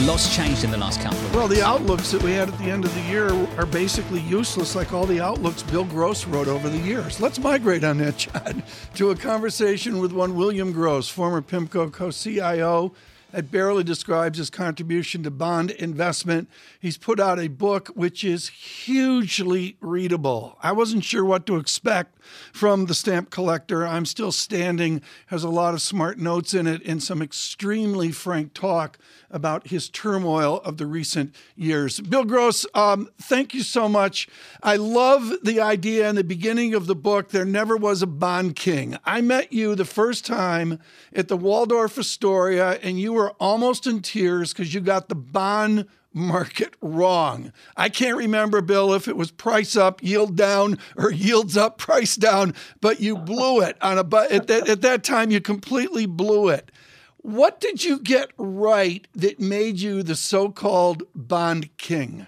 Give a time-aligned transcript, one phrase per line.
[0.00, 1.60] A lot's changed in the last couple of Well, weeks.
[1.60, 4.94] the outlooks that we had at the end of the year are basically useless, like
[4.94, 7.20] all the outlooks Bill Gross wrote over the years.
[7.20, 8.62] Let's migrate on that, Chad,
[8.94, 12.92] to a conversation with one William Gross, former PIMCO co CIO.
[13.32, 16.48] That barely describes his contribution to bond investment.
[16.80, 20.56] He's put out a book which is hugely readable.
[20.62, 22.16] I wasn't sure what to expect
[22.52, 23.86] from the stamp collector.
[23.86, 28.54] I'm still standing, has a lot of smart notes in it, and some extremely frank
[28.54, 28.98] talk
[29.30, 32.00] about his turmoil of the recent years.
[32.00, 34.28] Bill Gross, um, thank you so much.
[34.62, 38.56] I love the idea in the beginning of the book there never was a bond
[38.56, 38.96] king.
[39.04, 40.80] I met you the first time
[41.14, 45.86] at the Waldorf Astoria, and you were almost in tears because you got the bond
[46.12, 47.52] market wrong.
[47.76, 52.16] I can't remember, Bill, if it was price up, yield down, or yields up, price
[52.16, 56.06] down, but you blew it on a but at that, at that time you completely
[56.06, 56.70] blew it.
[57.18, 62.26] What did you get right that made you the so-called bond king?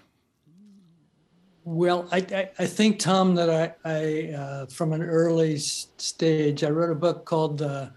[1.64, 6.70] Well, I, I, I think, Tom, that I, I uh, from an early stage, I
[6.70, 7.88] wrote a book called, uh,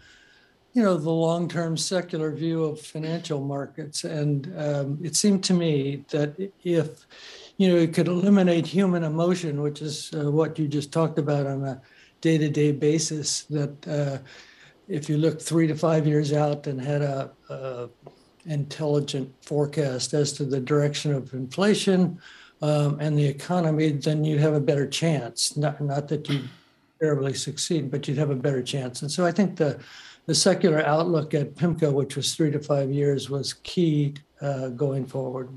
[0.76, 4.04] you know, The Long Term Secular View of Financial Markets.
[4.04, 7.08] And um, it seemed to me that if,
[7.56, 11.48] you know, it could eliminate human emotion, which is uh, what you just talked about
[11.48, 11.82] on a
[12.20, 14.18] day to day basis, that uh,
[14.90, 17.90] if you look three to five years out and had a, a
[18.46, 22.20] intelligent forecast as to the direction of inflation,
[22.62, 25.56] um, and the economy, then you'd have a better chance.
[25.56, 26.44] Not, not that you
[27.00, 29.02] terribly succeed, but you'd have a better chance.
[29.02, 29.80] And so I think the,
[30.26, 35.06] the secular outlook at PIMCO, which was three to five years, was key uh, going
[35.06, 35.50] forward.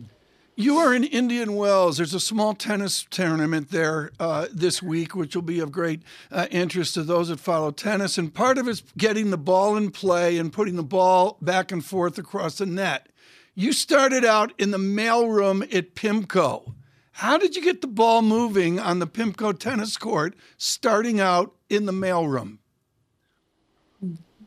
[0.56, 1.98] You are in Indian Wells.
[1.98, 6.02] There's a small tennis tournament there uh, this week, which will be of great
[6.32, 8.18] uh, interest to those that follow tennis.
[8.18, 11.84] And part of it's getting the ball in play and putting the ball back and
[11.84, 13.08] forth across the net.
[13.54, 16.74] You started out in the mailroom at PIMCO.
[17.12, 21.86] How did you get the ball moving on the PIMCO tennis court starting out in
[21.86, 22.58] the mailroom?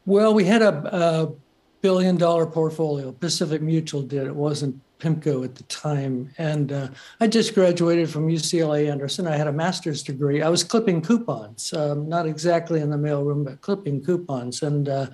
[0.06, 1.34] Well, we had a, a
[1.82, 3.12] billion dollar portfolio.
[3.12, 4.26] Pacific Mutual did.
[4.26, 6.30] It wasn't PIMCO at the time.
[6.38, 6.88] And uh,
[7.20, 9.28] I just graduated from UCLA Anderson.
[9.28, 10.42] I had a master's degree.
[10.42, 14.62] I was clipping coupons, um, not exactly in the mailroom, but clipping coupons.
[14.62, 15.08] And uh,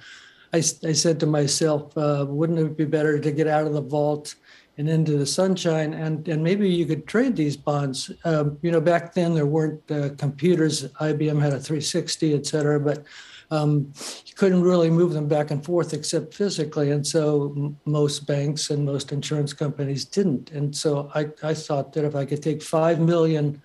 [0.53, 3.81] I, I, said to myself, uh, wouldn't it be better to get out of the
[3.81, 4.35] vault
[4.77, 5.93] and into the sunshine?
[5.93, 8.11] And, and maybe you could trade these bonds.
[8.25, 10.83] Um, you know, back then there weren't uh, computers.
[10.99, 13.05] IBM had a 360, et cetera, but
[13.49, 13.93] um,
[14.25, 16.91] you couldn't really move them back and forth except physically.
[16.91, 20.51] And so m- most banks and most insurance companies didn't.
[20.51, 23.61] And so I, I thought that if I could take 5 million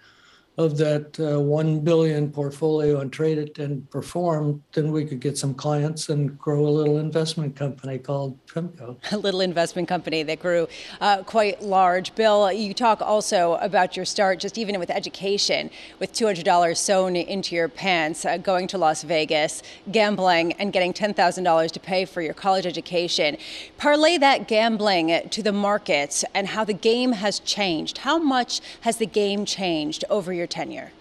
[0.58, 5.38] of that uh, 1 billion portfolio and trade it and perform, then we could get
[5.38, 8.96] some clients and grow a little investment company called PIMCO.
[9.12, 10.68] A little investment company that grew
[11.00, 12.14] uh, quite large.
[12.14, 17.54] Bill, you talk also about your start, just even with education, with $200 sewn into
[17.54, 22.34] your pants, uh, going to Las Vegas, gambling, and getting $10,000 to pay for your
[22.34, 23.36] college education.
[23.78, 27.98] Parlay that gambling to the markets and how the game has changed.
[27.98, 30.92] How much has the game changed over your tenure?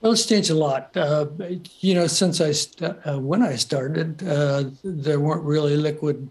[0.00, 0.96] Well, it's changed a lot.
[0.96, 1.26] Uh,
[1.80, 6.28] you know, since I st- uh, when I started, uh, there weren't really liquid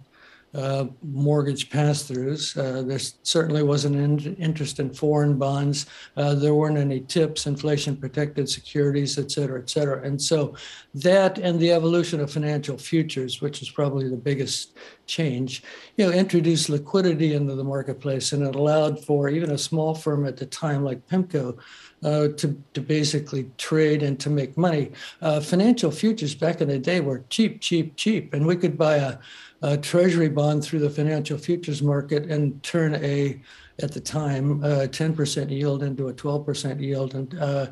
[0.54, 2.58] uh, mortgage pass-throughs.
[2.58, 5.86] Uh, there certainly wasn't an interest in foreign bonds.
[6.18, 10.02] Uh, there weren't any tips, inflation-protected securities, et cetera, et cetera.
[10.06, 10.56] And so
[10.94, 15.64] that and the evolution of financial futures, which is probably the biggest change,
[15.98, 20.25] you know, introduced liquidity into the marketplace, and it allowed for even a small firm
[20.25, 21.57] at the time like PIMCO
[22.04, 24.92] uh, to, to basically trade and to make money.
[25.22, 28.96] Uh, financial futures back in the day were cheap, cheap, cheap, and we could buy
[28.96, 29.18] a,
[29.62, 33.40] a treasury bond through the financial futures market and turn a,
[33.81, 37.16] at the time, uh, 10% yield into a 12% yield.
[37.16, 37.68] And uh,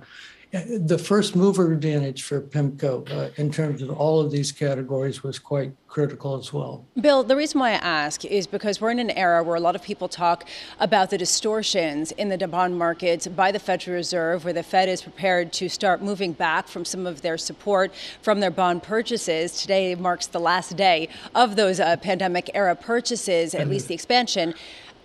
[0.51, 5.39] the first mover advantage for PIMCO uh, in terms of all of these categories was
[5.39, 6.85] quite critical as well.
[6.99, 9.75] Bill, the reason why I ask is because we're in an era where a lot
[9.75, 10.47] of people talk
[10.79, 15.01] about the distortions in the bond markets by the Federal Reserve, where the Fed is
[15.01, 17.91] prepared to start moving back from some of their support
[18.21, 19.59] from their bond purchases.
[19.59, 23.71] Today marks the last day of those uh, pandemic era purchases, at mm-hmm.
[23.71, 24.53] least the expansion.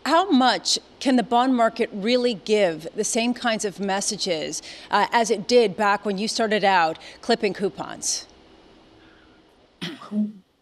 [0.04, 5.30] How much can the bond market really give the same kinds of messages uh, as
[5.30, 8.26] it did back when you started out clipping coupons?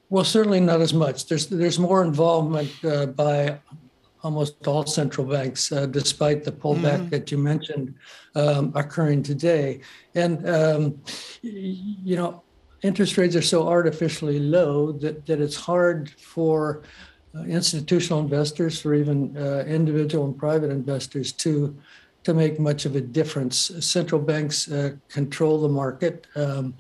[0.09, 1.27] Well, certainly not as much.
[1.27, 3.59] There's there's more involvement uh, by
[4.23, 7.09] almost all central banks, uh, despite the pullback mm-hmm.
[7.09, 7.95] that you mentioned
[8.35, 9.81] um, occurring today.
[10.15, 11.01] And um,
[11.43, 12.43] you know,
[12.83, 16.83] interest rates are so artificially low that that it's hard for
[17.47, 21.77] institutional investors or even uh, individual and private investors to
[22.23, 23.73] to make much of a difference.
[23.81, 26.27] Central banks uh, control the market.
[26.37, 26.75] Um,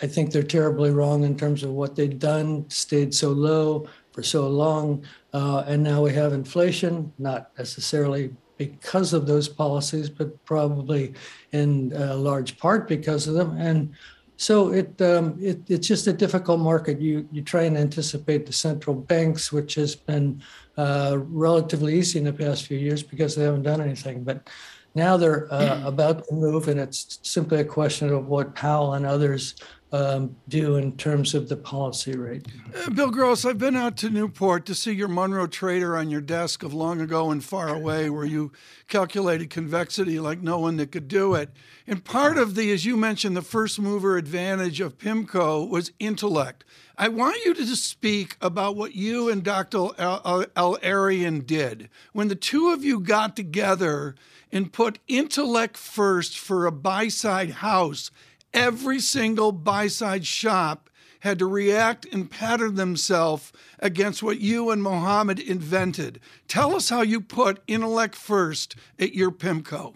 [0.00, 4.22] I think they're terribly wrong in terms of what they've done, stayed so low for
[4.22, 10.44] so long, uh, and now we have inflation, not necessarily because of those policies, but
[10.44, 11.14] probably
[11.52, 13.56] in uh, large part because of them.
[13.56, 13.94] And
[14.40, 16.98] so it, um, it, it's just a difficult market.
[16.98, 20.42] You you try and anticipate the central banks, which has been
[20.78, 24.24] uh, relatively easy in the past few years because they haven't done anything.
[24.24, 24.48] But
[24.94, 29.04] now they're uh, about to move, and it's simply a question of what Powell and
[29.04, 29.56] others
[29.92, 32.46] um, do in terms of the policy rate.
[32.74, 36.20] Uh, Bill Gross, I've been out to Newport to see your Monroe Trader on your
[36.20, 38.52] desk of long ago and far away, where you
[38.88, 41.50] calculated convexity like no one that could do it.
[41.86, 46.64] And part of the, as you mentioned, the first mover advantage of PIMCO was intellect.
[46.96, 49.88] I want you to speak about what you and Dr.
[49.98, 54.14] El-Erian did when the two of you got together
[54.52, 58.10] and put intellect first for a buy side house
[58.52, 64.82] every single buy side shop had to react and pattern themselves against what you and
[64.82, 66.20] Mohamed invented.
[66.48, 69.94] Tell us how you put intellect first at your PIMCO.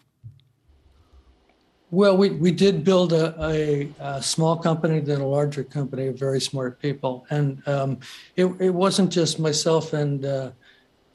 [1.90, 6.18] Well, we, we did build a, a, a, small company, then a larger company of
[6.18, 7.24] very smart people.
[7.30, 8.00] And um,
[8.34, 10.50] it, it wasn't just myself and uh,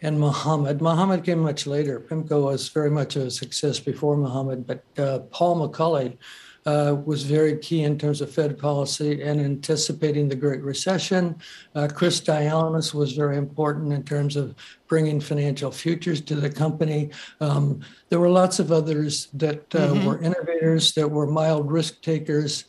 [0.01, 0.81] and Mohamed.
[0.81, 1.99] Mohamed came much later.
[1.99, 6.17] PIMCO was very much a success before Mohamed, but uh, Paul McCulley,
[6.65, 11.35] uh, was very key in terms of Fed policy and anticipating the Great Recession.
[11.75, 14.55] Uh, Chris Dialynas was very important in terms of
[14.87, 17.09] bringing financial futures to the company.
[17.41, 20.05] Um, there were lots of others that uh, mm-hmm.
[20.05, 22.65] were innovators, that were mild risk takers.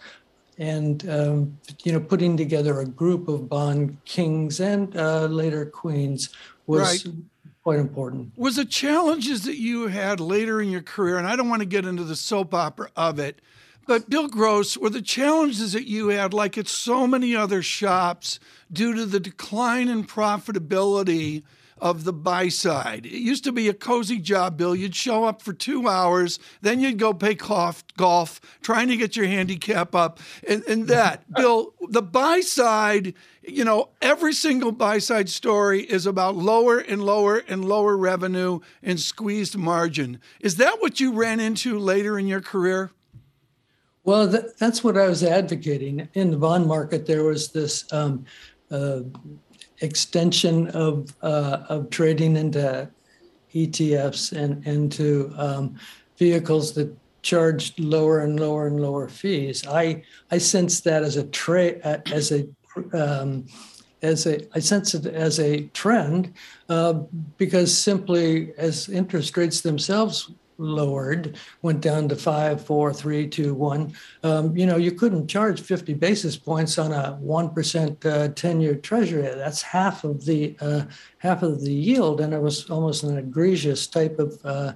[0.59, 6.29] And um, you know, putting together a group of bond kings and uh, later queens
[6.67, 7.15] was right
[7.63, 8.33] quite important.
[8.37, 11.67] Was the challenges that you had later in your career, and I don't want to
[11.67, 13.41] get into the soap opera of it,
[13.91, 18.39] but Bill Gross, were the challenges that you had, like at so many other shops,
[18.73, 21.43] due to the decline in profitability
[21.77, 23.05] of the buy side?
[23.05, 24.77] It used to be a cozy job, Bill.
[24.77, 29.17] You'd show up for two hours, then you'd go play golf, golf trying to get
[29.17, 31.29] your handicap up, and, and that.
[31.35, 37.03] Bill, the buy side, you know, every single buy side story is about lower and
[37.03, 40.21] lower and lower revenue and squeezed margin.
[40.39, 42.93] Is that what you ran into later in your career?
[44.05, 46.09] Well, that, that's what I was advocating.
[46.15, 48.25] In the bond market, there was this um,
[48.71, 49.01] uh,
[49.81, 52.91] extension of, uh, of trading into
[53.55, 55.77] ETFs and into um,
[56.17, 59.67] vehicles that charged lower and lower and lower fees.
[59.67, 62.49] I I sense that as a trade as a
[62.93, 63.47] um,
[64.03, 66.35] as a I sense it as a trend
[66.69, 66.95] uh,
[67.37, 73.93] because simply as interest rates themselves lowered, went down to five, four, three, two, one.
[74.23, 78.77] Um, you know, you couldn't charge 50 basis points on a one percent uh, ten-year
[78.77, 79.23] Treasury.
[79.23, 80.83] That's half of the uh,
[81.19, 84.73] half of the yield, and it was almost an egregious type of uh,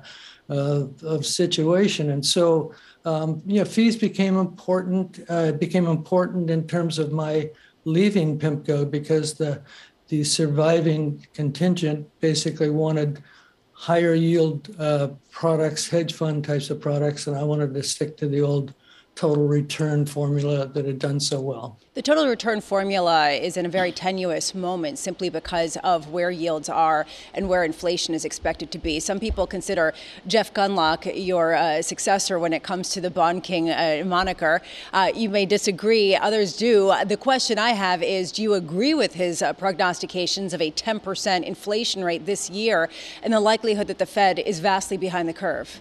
[0.49, 2.11] of situation.
[2.11, 2.75] And so,
[3.05, 5.21] um, you know, fees became important.
[5.29, 7.51] Uh, became important in terms of my
[7.85, 9.63] leaving PIMCO because the
[10.09, 13.23] the surviving contingent basically wanted
[13.85, 18.27] higher yield uh, products, hedge fund types of products, and I wanted to stick to
[18.27, 18.73] the old
[19.15, 21.79] total return formula that had done so well.
[21.95, 26.69] The total return formula is in a very tenuous moment simply because of where yields
[26.69, 28.99] are and where inflation is expected to be.
[28.99, 29.95] Some people consider
[30.27, 34.61] Jeff Gundlach your uh, successor when it comes to the Bond King uh, moniker.
[34.93, 36.93] Uh, you may disagree, others do.
[37.07, 41.45] The question I have is do you agree with his uh, prognostications of a 10%
[41.45, 42.91] inflation rate this year
[43.23, 45.81] and the likelihood that the Fed is vastly behind the curve?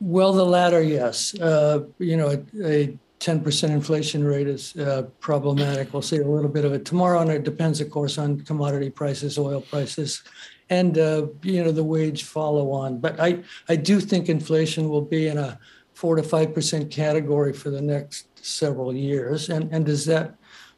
[0.00, 1.38] Well, the latter, yes.
[1.38, 5.92] Uh, you know, a, a 10% inflation rate is uh, problematic.
[5.92, 8.88] We'll see a little bit of it tomorrow, and it depends, of course, on commodity
[8.88, 10.22] prices, oil prices,
[10.70, 12.98] and uh, you know the wage follow on.
[12.98, 15.58] But I, I do think inflation will be in a
[15.92, 19.50] four to five percent category for the next several years.
[19.50, 20.34] And and does that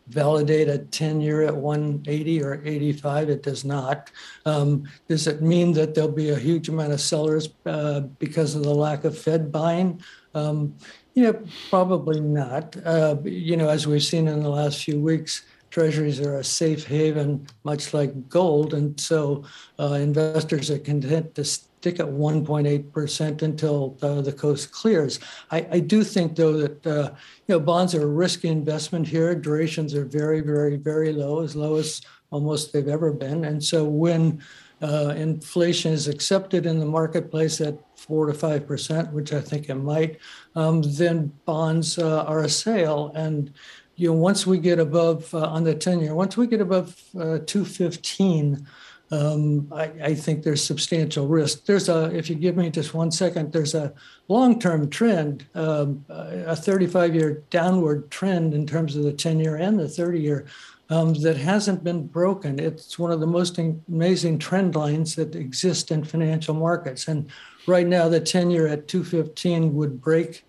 [0.08, 3.30] validate a 10 year at 180 or 85.
[3.30, 4.10] It does not.
[4.46, 8.62] Um, does it mean that there'll be a huge amount of sellers uh, because of
[8.62, 10.02] the lack of Fed buying?
[10.34, 10.74] Um,
[11.14, 12.76] you know, probably not.
[12.84, 16.86] Uh, you know, as we've seen in the last few weeks, treasuries are a safe
[16.86, 18.74] haven, much like gold.
[18.74, 19.44] And so
[19.78, 21.44] uh, investors are content to
[21.82, 25.18] stick at 1.8% until uh, the coast clears.
[25.50, 27.10] I, I, do think, though, that uh,
[27.48, 29.34] you know bonds are a risky investment here.
[29.34, 33.46] Durations are very, very, very low, as low as almost they've ever been.
[33.46, 34.40] And so when
[34.80, 39.68] uh, inflation is accepted in the marketplace at four to five percent, which I think
[39.68, 40.20] it might,
[40.54, 43.10] um, then bonds uh, are a sale.
[43.16, 43.52] And
[43.96, 47.02] you know, once we get above uh, on the ten year, once we get above
[47.18, 48.68] uh, two fifteen,
[49.12, 51.66] um, I, I, think there's substantial risk.
[51.66, 53.92] There's a, if you give me just one second, there's a
[54.28, 60.46] long-term trend, um, a 35-year downward trend in terms of the 10-year and the 30-year
[60.88, 62.58] um, that hasn't been broken.
[62.58, 67.06] It's one of the most amazing trend lines that exist in financial markets.
[67.06, 67.28] And
[67.66, 70.42] right now, the 10-year at 215 would break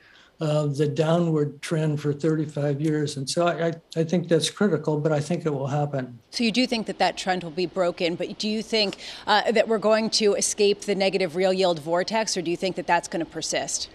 [0.43, 3.15] uh, the downward trend for 35 years.
[3.15, 6.19] And so I, I think that's critical, but I think it will happen.
[6.31, 9.53] So you do think that that trend will be broken, but do you think uh,
[9.53, 12.85] that we're going to escape the negative real yield vortex, or do you think that
[12.85, 13.89] that's going to persist?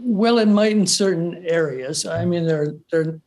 [0.00, 2.06] Well, it might in certain areas.
[2.06, 3.20] I mean, there, there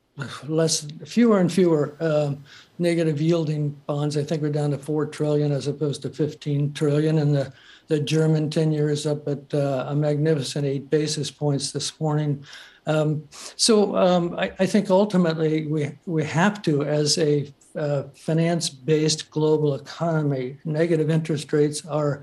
[0.47, 2.33] less, fewer and fewer uh,
[2.79, 4.17] negative yielding bonds.
[4.17, 7.53] I think we're down to four trillion as opposed to 15 trillion, and the
[7.87, 12.43] the German 10 year is up at uh, a magnificent eight basis points this morning.
[12.87, 18.69] Um, so um, I, I, think ultimately we, we have to, as a uh, finance
[18.69, 22.21] based global economy, negative interest rates are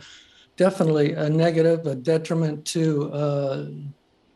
[0.56, 3.66] definitely a negative, a detriment to, uh,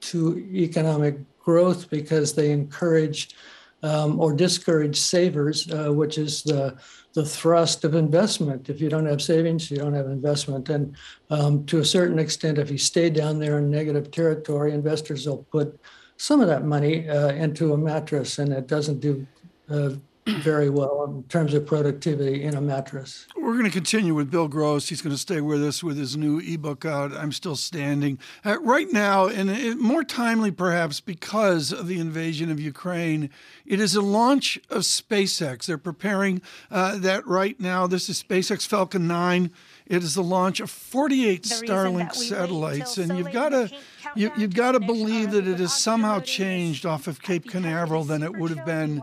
[0.00, 3.34] to economic growth because they encourage
[3.82, 6.76] um, or discourage savers, uh, which is the
[7.14, 8.68] the thrust of investment.
[8.68, 10.68] If you don't have savings, you don't have investment.
[10.68, 10.94] And
[11.30, 15.46] um, to a certain extent, if you stay down there in negative territory, investors will
[15.50, 15.80] put
[16.18, 19.26] some of that money uh, into a mattress, and it doesn't do
[19.70, 19.90] uh,
[20.26, 23.26] very well in terms of productivity in a mattress.
[23.36, 24.88] We're going to continue with Bill Gross.
[24.88, 28.18] He's going to stay with us with his new ebook out, I'm Still Standing.
[28.44, 33.30] Uh, right now, and it, more timely perhaps because of the invasion of Ukraine,
[33.64, 35.66] it is a launch of SpaceX.
[35.66, 37.86] They're preparing uh, that right now.
[37.86, 39.50] This is SpaceX Falcon 9.
[39.86, 43.70] It is the launch of 48 Starlink satellites, and you've got to
[44.16, 48.22] you, have got to believe that it has somehow changed off of Cape Canaveral than
[48.22, 49.02] it would have been,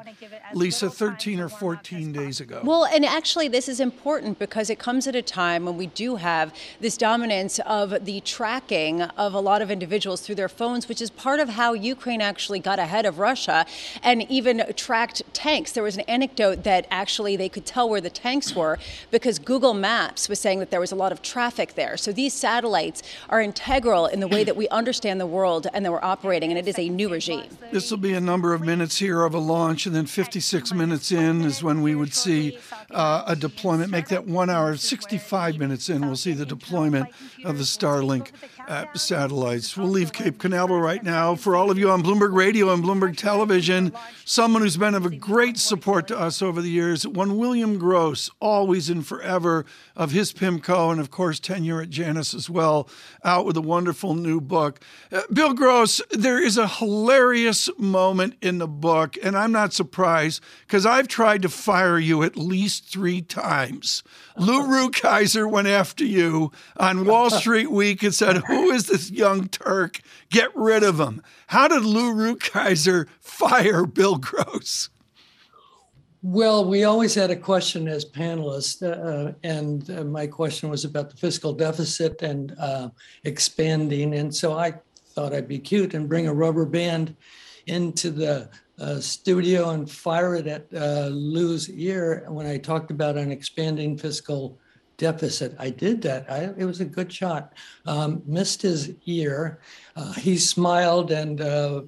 [0.53, 2.61] Lisa, 13 or 14 days ago.
[2.63, 6.15] Well, and actually, this is important because it comes at a time when we do
[6.15, 11.01] have this dominance of the tracking of a lot of individuals through their phones, which
[11.01, 13.65] is part of how Ukraine actually got ahead of Russia
[14.01, 15.71] and even tracked tanks.
[15.71, 18.79] There was an anecdote that actually they could tell where the tanks were
[19.11, 21.97] because Google Maps was saying that there was a lot of traffic there.
[21.97, 25.91] So these satellites are integral in the way that we understand the world and that
[25.91, 27.49] we're operating, and it is a new regime.
[27.71, 31.11] This will be a number of minutes here of a launch, and then 56 minutes
[31.11, 32.57] in is when we would see
[32.91, 33.91] uh, a deployment.
[33.91, 37.09] Make that one hour, 65 minutes in, we'll see the deployment
[37.43, 38.31] of the Starlink
[38.67, 39.75] uh, satellites.
[39.75, 41.35] We'll leave Cape Canaveral right now.
[41.35, 43.93] For all of you on Bloomberg Radio and Bloomberg Television,
[44.25, 48.29] someone who's been of a great support to us over the years, one William Gross,
[48.39, 49.65] always and forever
[49.95, 52.87] of his PIMCO, and of course, tenure at Janus as well,
[53.23, 54.79] out with a wonderful new book.
[55.11, 60.41] Uh, Bill Gross, there is a hilarious moment in the book, and I'm not surprised
[60.67, 64.03] because I've tried to fire you at least three times.
[64.37, 69.47] Lou Rukeyser went after you on Wall Street Week and said, Who is this young
[69.47, 70.01] Turk?
[70.29, 71.21] Get rid of him.
[71.47, 74.89] How did Lou Rukeyser fire Bill Gross?
[76.21, 81.09] Well, we always had a question as panelists, uh, and uh, my question was about
[81.09, 82.89] the fiscal deficit and uh,
[83.25, 84.13] expanding.
[84.15, 84.75] And so I
[85.07, 87.13] thought I'd be cute and bring a rubber band
[87.67, 93.17] into the uh, studio and fire it at uh, Lou's ear when I talked about
[93.17, 94.57] an expanding fiscal
[95.03, 95.53] deficit.
[95.59, 96.31] I did that.
[96.31, 97.53] I, it was a good shot.
[97.85, 99.59] Um, missed his ear.
[99.97, 101.83] Uh, he smiled and uh,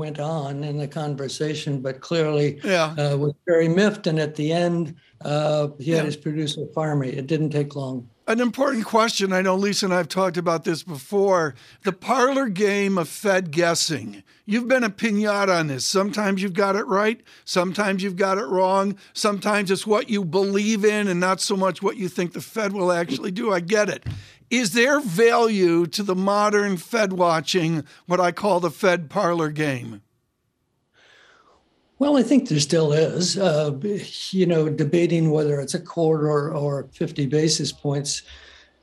[0.00, 2.94] went on in the conversation, but clearly yeah.
[2.98, 4.08] uh, was very miffed.
[4.08, 5.98] And at the end, uh, he yeah.
[5.98, 7.10] had his producer fire me.
[7.10, 8.08] It didn't take long.
[8.26, 9.34] An important question.
[9.34, 11.54] I know Lisa and I have talked about this before.
[11.82, 14.22] The parlor game of Fed guessing.
[14.46, 15.84] You've been a pinata on this.
[15.84, 17.20] Sometimes you've got it right.
[17.44, 18.96] Sometimes you've got it wrong.
[19.12, 22.72] Sometimes it's what you believe in and not so much what you think the Fed
[22.72, 23.52] will actually do.
[23.52, 24.06] I get it.
[24.48, 30.00] Is there value to the modern Fed watching, what I call the Fed parlor game?
[31.98, 33.38] Well, I think there still is.
[33.38, 33.78] Uh,
[34.30, 38.22] you know, debating whether it's a quarter or, or 50 basis points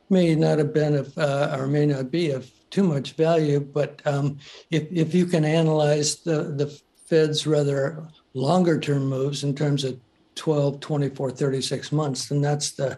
[0.10, 3.60] may not have been of, uh, or may not be of too much value.
[3.60, 4.38] But um,
[4.70, 10.00] if, if you can analyze the, the Fed's rather longer term moves in terms of
[10.36, 12.98] 12, 24, 36 months, then that's the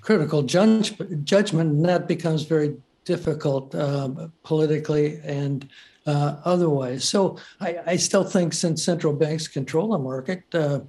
[0.00, 1.72] critical judge, judgment.
[1.72, 2.76] And that becomes very
[3.10, 4.08] difficult uh,
[4.44, 5.68] politically and
[6.06, 7.02] uh, otherwise.
[7.04, 10.80] So I, I, still think since central banks control the market, uh,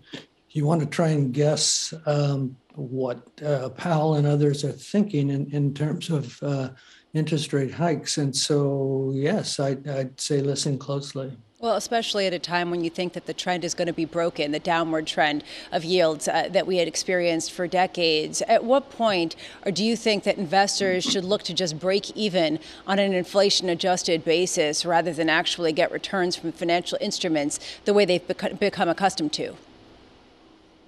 [0.51, 5.49] you want to try and guess um, what uh, Powell and others are thinking in,
[5.51, 6.69] in terms of uh,
[7.13, 8.17] interest rate hikes.
[8.17, 11.35] And so, yes, I, I'd say listen closely.
[11.61, 14.03] Well, especially at a time when you think that the trend is going to be
[14.03, 18.41] broken, the downward trend of yields uh, that we had experienced for decades.
[18.47, 22.57] At what point, or do you think that investors should look to just break even
[22.87, 28.05] on an inflation adjusted basis rather than actually get returns from financial instruments the way
[28.05, 29.53] they've become accustomed to?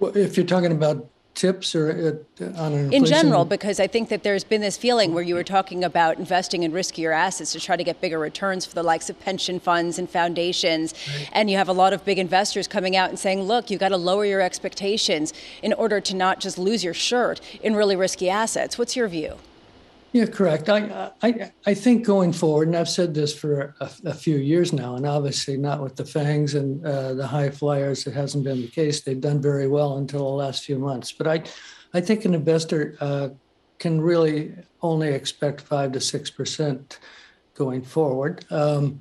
[0.00, 2.26] Well, if you're talking about tips or it,
[2.56, 5.44] on an in general because i think that there's been this feeling where you were
[5.44, 9.10] talking about investing in riskier assets to try to get bigger returns for the likes
[9.10, 10.94] of pension funds and foundations.
[11.18, 11.28] Right.
[11.32, 13.88] and you have a lot of big investors coming out and saying look you've got
[13.88, 18.30] to lower your expectations in order to not just lose your shirt in really risky
[18.30, 18.78] assets.
[18.78, 19.38] What's your view
[20.14, 20.68] yeah, correct.
[20.68, 24.72] I, I, I think going forward, and I've said this for a, a few years
[24.72, 28.62] now, and obviously not with the fangs and uh, the high flyers, it hasn't been
[28.62, 29.00] the case.
[29.00, 31.10] They've done very well until the last few months.
[31.10, 31.42] But I,
[31.94, 33.30] I think an investor uh,
[33.80, 37.00] can really only expect five to six percent
[37.54, 38.44] going forward.
[38.52, 39.00] Um,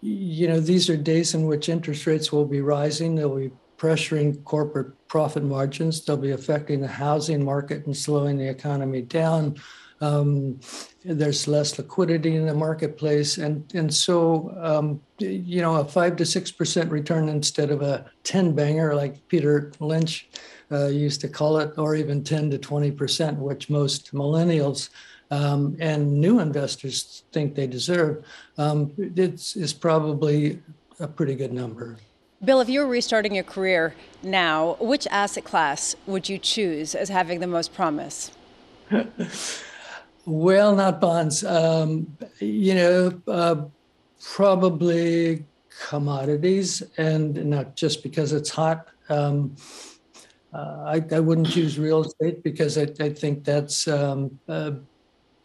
[0.00, 3.14] you know, these are days in which interest rates will be rising.
[3.14, 6.04] They'll be pressuring corporate profit margins.
[6.04, 9.56] They'll be affecting the housing market and slowing the economy down.
[10.00, 10.60] Um,
[11.04, 16.26] there's less liquidity in the marketplace, and and so um, you know a five to
[16.26, 20.28] six percent return instead of a ten banger like Peter Lynch
[20.70, 24.90] uh, used to call it, or even ten to twenty percent, which most millennials
[25.30, 28.24] um, and new investors think they deserve.
[28.56, 30.60] Um, it's is probably
[31.00, 31.96] a pretty good number.
[32.44, 37.08] Bill, if you were restarting your career now, which asset class would you choose as
[37.08, 38.30] having the most promise?
[40.28, 41.42] Well, not bonds.
[41.42, 43.64] Um, you know, uh,
[44.22, 45.46] probably
[45.86, 48.88] commodities, and not just because it's hot.
[49.08, 49.56] Um,
[50.52, 54.72] uh, I, I, wouldn't choose real estate because I, I think that's um, uh,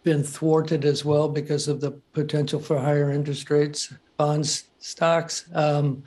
[0.04, 3.94] been thwarted as well because of the potential for higher interest rates.
[4.18, 5.46] Bonds, stocks.
[5.54, 6.04] Um,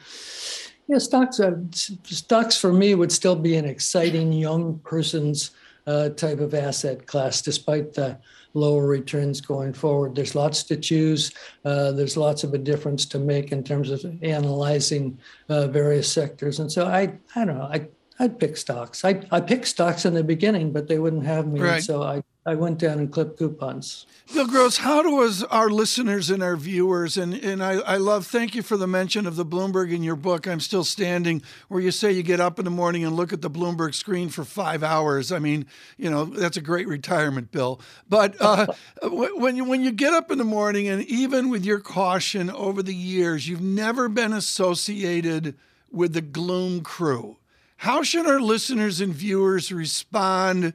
[0.86, 1.40] yeah, stocks.
[1.40, 5.52] Are, stocks for me would still be an exciting young person's
[5.86, 8.18] uh, type of asset class, despite the
[8.54, 10.14] lower returns going forward.
[10.14, 11.30] There's lots to choose.
[11.64, 15.18] Uh, there's lots of a difference to make in terms of analyzing
[15.48, 16.58] uh, various sectors.
[16.58, 17.68] And so I, I don't know.
[17.70, 17.86] I,
[18.18, 19.04] I'd pick stocks.
[19.04, 21.60] I, I picked stocks in the beginning, but they wouldn't have me.
[21.60, 21.82] Right.
[21.82, 24.06] So I I went down and clipped coupons.
[24.32, 28.24] Bill Gross, how do us, our listeners and our viewers, and, and I, I love,
[28.24, 31.80] thank you for the mention of the Bloomberg in your book, I'm Still Standing, where
[31.80, 34.44] you say you get up in the morning and look at the Bloomberg screen for
[34.44, 35.32] five hours.
[35.32, 37.80] I mean, you know, that's a great retirement, Bill.
[38.08, 38.68] But uh,
[39.02, 42.80] when, you, when you get up in the morning, and even with your caution over
[42.80, 45.56] the years, you've never been associated
[45.90, 47.38] with the gloom crew.
[47.76, 50.72] How should our listeners and viewers respond?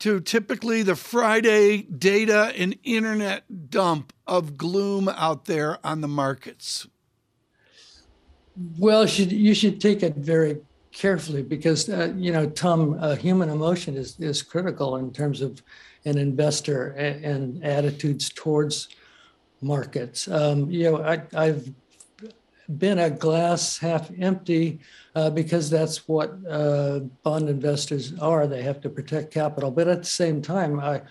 [0.00, 6.86] to typically the Friday data and internet dump of gloom out there on the markets?
[8.78, 10.58] Well, should, you should take it very
[10.92, 15.62] carefully because uh, you know, Tom, uh, human emotion is is critical in terms of
[16.04, 18.88] an investor and, and attitudes towards
[19.60, 20.26] markets.
[20.28, 21.72] Um, you know, I, I've
[22.78, 24.80] been a glass half empty
[25.14, 28.46] uh, because that's what uh, bond investors are.
[28.46, 29.70] They have to protect capital.
[29.70, 31.02] But at the same time, I,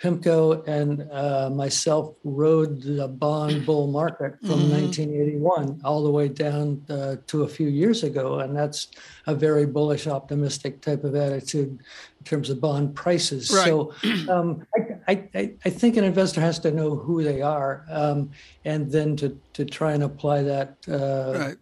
[0.00, 4.86] PIMCO and uh, myself rode the bond bull market from mm-hmm.
[4.86, 8.40] 1981 all the way down uh, to a few years ago.
[8.40, 8.88] And that's
[9.26, 11.80] a very bullish, optimistic type of attitude
[12.20, 13.50] in terms of bond prices.
[13.52, 13.66] Right.
[13.66, 13.94] So
[14.28, 14.66] um,
[15.08, 18.30] I, I, I, think an investor has to know who they are um,
[18.64, 20.76] and then to, to try and apply that.
[20.88, 21.56] Uh, right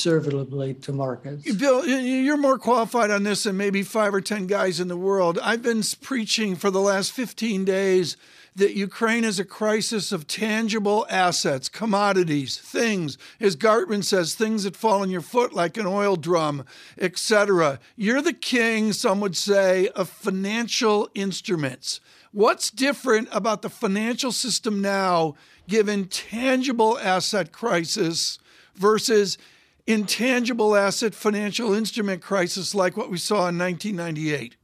[0.00, 1.52] conservatively to markets.
[1.56, 5.38] Bill, you're more qualified on this than maybe five or 10 guys in the world.
[5.42, 8.16] I've been preaching for the last 15 days
[8.56, 14.76] that Ukraine is a crisis of tangible assets, commodities, things, as Gartman says, things that
[14.76, 16.64] fall on your foot like an oil drum,
[16.98, 17.78] etc.
[17.96, 22.00] You're the king, some would say, of financial instruments.
[22.32, 25.34] What's different about the financial system now,
[25.68, 28.38] given tangible asset crisis,
[28.74, 29.36] versus
[29.86, 34.56] intangible asset financial instrument crisis like what we saw in 1998?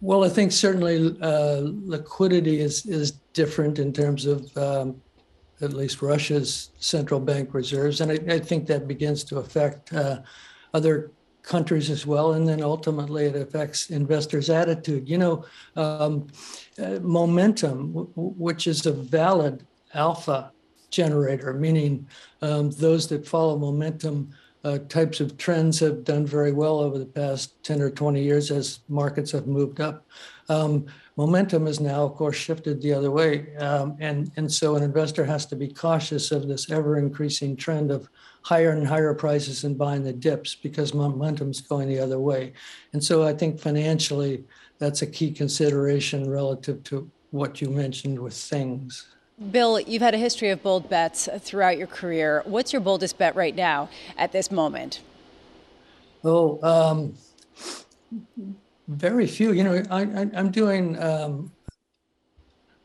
[0.00, 5.00] Well, I think certainly uh, liquidity is is different in terms of um,
[5.60, 10.20] at least Russia's central bank reserves, and I, I think that begins to affect uh,
[10.74, 11.10] other
[11.42, 15.08] countries as well, and then ultimately it affects investors' attitude.
[15.08, 15.44] You know,
[15.76, 16.28] um,
[16.78, 20.52] uh, momentum, w- which is a valid alpha
[20.90, 22.06] generator, meaning
[22.42, 24.30] um, those that follow momentum
[24.64, 28.50] uh, types of trends have done very well over the past 10 or 20 years
[28.50, 30.06] as markets have moved up.
[30.48, 33.56] Um, momentum has now, of course, shifted the other way.
[33.56, 37.90] Um, and, and so an investor has to be cautious of this ever increasing trend
[37.90, 38.08] of
[38.42, 42.52] higher and higher prices and buying the dips because momentum's going the other way.
[42.92, 44.44] And so I think financially,
[44.78, 49.08] that's a key consideration relative to what you mentioned with things.
[49.50, 52.42] Bill, you've had a history of bold bets throughout your career.
[52.44, 55.00] What's your boldest bet right now at this moment?
[56.24, 57.14] Oh, um,
[58.88, 59.52] very few.
[59.52, 61.50] You know, I, am doing um,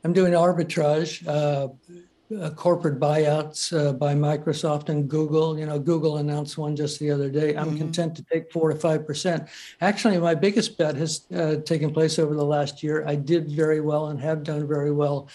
[0.03, 1.67] I'm doing arbitrage, uh,
[2.35, 5.59] uh, corporate buyouts uh, by Microsoft and Google.
[5.59, 7.55] You know, Google announced one just the other day.
[7.55, 7.77] I'm mm-hmm.
[7.77, 9.47] content to take four to five percent.
[9.81, 13.05] Actually, my biggest bet has uh, taken place over the last year.
[13.07, 15.29] I did very well and have done very well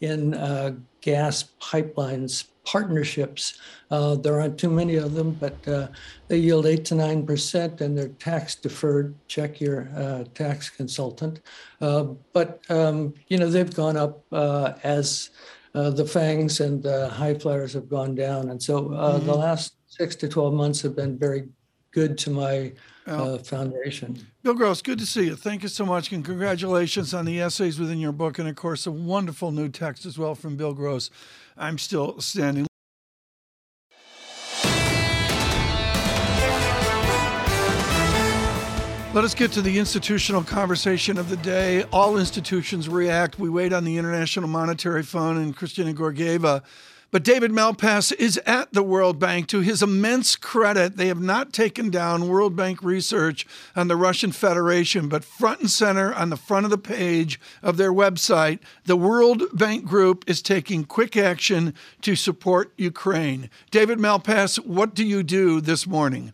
[0.00, 3.58] in uh, gas pipelines partnerships.
[3.90, 5.88] Uh, there aren't too many of them, but uh,
[6.28, 9.14] they yield eight to nine percent, and they're tax deferred.
[9.26, 11.40] Check your uh, tax consultant.
[11.80, 15.30] Uh, but um, you know they've gone up uh, as
[15.72, 19.26] the fangs and the high flyers have gone down, and so mm-hmm.
[19.26, 21.48] the last six to twelve months have been very
[21.92, 22.72] good to my
[23.06, 24.26] uh, foundation.
[24.42, 25.36] Bill Gross, good to see you.
[25.36, 28.86] Thank you so much, and congratulations on the essays within your book, and of course,
[28.86, 31.10] a wonderful new text as well from Bill Gross.
[31.56, 32.66] I'm still standing.
[39.14, 41.82] Let us get to the institutional conversation of the day.
[41.84, 43.38] All institutions react.
[43.38, 46.62] We wait on the International Monetary Fund and Kristalina Georgieva
[47.10, 49.46] but David Malpass is at the World Bank.
[49.48, 54.32] To his immense credit, they have not taken down World Bank research on the Russian
[54.32, 58.96] Federation, but front and center on the front of the page of their website, the
[58.96, 63.48] World Bank Group is taking quick action to support Ukraine.
[63.70, 66.32] David Malpass, what do you do this morning?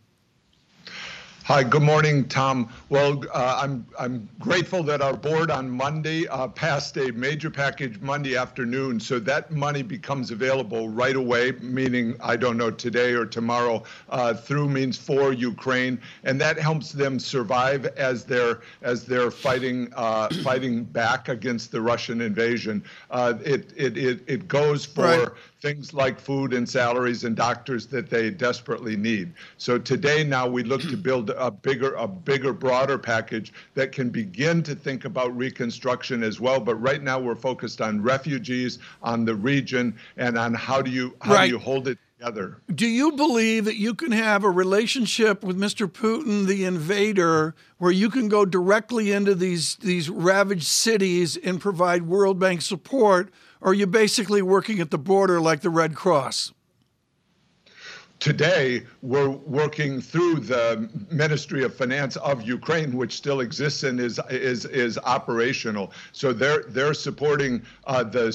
[1.45, 2.71] Hi, good morning, Tom.
[2.89, 8.01] Well, uh, I'm I'm grateful that our board on Monday uh, passed a major package
[8.01, 11.53] Monday afternoon, so that money becomes available right away.
[11.61, 13.83] Meaning, I don't know today or tomorrow.
[14.09, 19.93] Uh, through means for Ukraine, and that helps them survive as they're as they're fighting
[19.97, 22.83] uh, fighting back against the Russian invasion.
[23.11, 25.03] Uh, it, it it it goes for.
[25.03, 25.29] Right
[25.65, 29.33] things like food and salaries and doctors that they desperately need.
[29.57, 34.11] So today now we look to build a bigger, a bigger, broader package that can
[34.11, 36.61] begin to think about reconstruction as well.
[36.61, 41.17] But right now we're focused on refugees, on the region, and on how do you
[41.21, 41.47] how right.
[41.47, 42.59] do you hold it together.
[42.75, 45.87] Do you believe that you can have a relationship with Mr.
[45.87, 52.05] Putin, the invader, where you can go directly into these these ravaged cities and provide
[52.05, 53.33] World Bank support?
[53.61, 56.53] Or are you basically working at the border like the Red Cross?
[58.25, 64.19] Today, we're working through the Ministry of Finance of Ukraine, which still exists and is
[64.31, 65.93] is is operational.
[66.13, 68.33] So they're they're supporting uh, the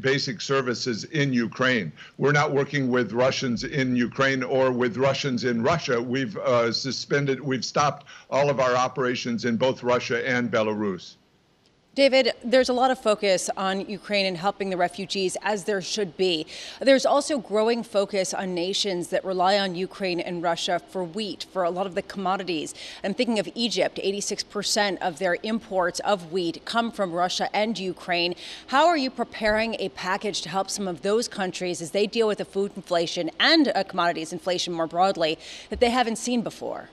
[0.00, 1.92] basic services in Ukraine.
[2.18, 5.98] We're not working with Russians in Ukraine or with Russians in Russia.
[6.02, 11.16] We've uh, suspended, we've stopped all of our operations in both Russia and Belarus.
[11.96, 16.16] David, there's a lot of focus on Ukraine and helping the refugees, as there should
[16.16, 16.46] be.
[16.80, 21.64] There's also growing focus on nations that rely on Ukraine and Russia for wheat, for
[21.64, 22.74] a lot of the commodities.
[23.02, 23.98] I'm thinking of Egypt.
[24.02, 28.36] 86% of their imports of wheat come from Russia and Ukraine.
[28.68, 32.28] How are you preparing a package to help some of those countries as they deal
[32.28, 36.88] with the food inflation and a commodities inflation more broadly that they haven't seen before?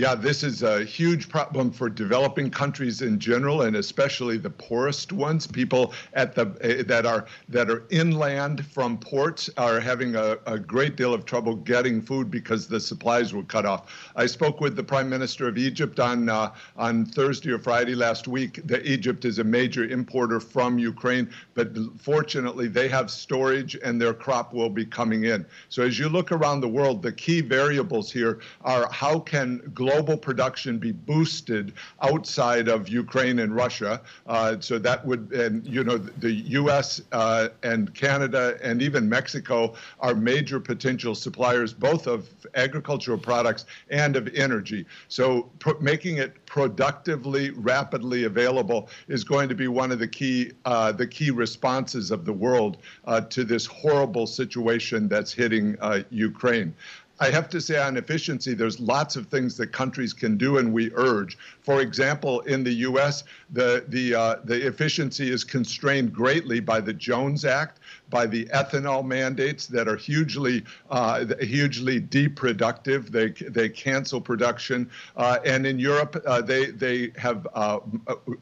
[0.00, 5.12] Yeah, this is a huge problem for developing countries in general, and especially the poorest
[5.12, 5.46] ones.
[5.46, 10.58] People at the uh, that are that are inland from ports are having a, a
[10.58, 13.94] great deal of trouble getting food because the supplies were cut off.
[14.16, 18.26] I spoke with the Prime Minister of Egypt on uh, on Thursday or Friday last
[18.26, 18.58] week.
[18.82, 24.54] Egypt is a major importer from Ukraine, but fortunately they have storage and their crop
[24.54, 25.44] will be coming in.
[25.68, 29.89] So as you look around the world, the key variables here are how can global
[29.90, 31.72] global production be boosted
[32.02, 34.00] outside of Ukraine and Russia.
[34.26, 37.02] Uh, so that would, and you know, the U.S.
[37.12, 44.16] Uh, and Canada and even Mexico are major potential suppliers both of agricultural products and
[44.16, 44.86] of energy.
[45.08, 45.50] So
[45.80, 51.06] making it productively, rapidly available is going to be one of the key uh, the
[51.06, 56.74] key responses of the world uh, to this horrible situation that's hitting uh, Ukraine.
[57.20, 60.72] I have to say on efficiency, there's lots of things that countries can do, and
[60.72, 61.36] we urge.
[61.70, 66.92] For example, in the U.S., the the uh, the efficiency is constrained greatly by the
[66.92, 67.78] Jones Act,
[68.10, 73.12] by the ethanol mandates that are hugely uh, hugely deproductive.
[73.12, 77.78] They they cancel production, uh, and in Europe uh, they they have uh,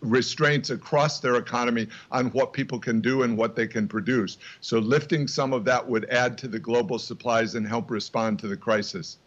[0.01, 4.38] restraints across their economy on what people can do and what they can produce.
[4.62, 8.49] So lifting some of that would add to the global supplies and help respond to
[8.49, 9.19] the crisis.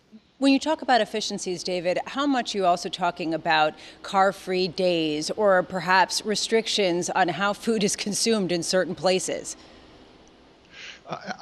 [0.42, 4.68] When you talk about efficiencies, David, how much are you also talking about car free
[4.68, 9.56] days or perhaps restrictions on how food is consumed in certain places?